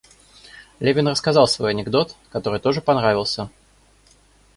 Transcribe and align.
Левин 0.79 1.07
рассказал 1.09 1.47
свой 1.47 1.69
анекдот, 1.69 2.15
который 2.31 2.59
тоже 2.59 2.81
понравился. 2.81 3.51